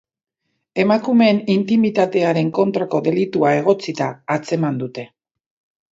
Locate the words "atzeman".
4.37-4.85